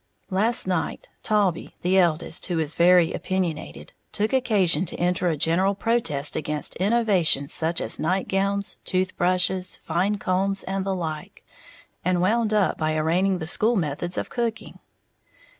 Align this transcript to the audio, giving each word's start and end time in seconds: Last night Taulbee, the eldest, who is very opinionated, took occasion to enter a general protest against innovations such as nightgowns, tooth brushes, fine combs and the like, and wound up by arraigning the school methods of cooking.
Last 0.31 0.65
night 0.65 1.09
Taulbee, 1.21 1.75
the 1.83 1.99
eldest, 1.99 2.47
who 2.47 2.57
is 2.57 2.73
very 2.73 3.13
opinionated, 3.13 3.93
took 4.11 4.33
occasion 4.33 4.83
to 4.87 4.95
enter 4.95 5.27
a 5.27 5.37
general 5.37 5.75
protest 5.75 6.35
against 6.35 6.75
innovations 6.77 7.53
such 7.53 7.79
as 7.79 7.99
nightgowns, 7.99 8.77
tooth 8.83 9.15
brushes, 9.15 9.75
fine 9.75 10.17
combs 10.17 10.63
and 10.63 10.83
the 10.83 10.95
like, 10.95 11.45
and 12.03 12.19
wound 12.19 12.51
up 12.51 12.79
by 12.79 12.95
arraigning 12.95 13.37
the 13.37 13.45
school 13.45 13.75
methods 13.75 14.17
of 14.17 14.31
cooking. 14.31 14.79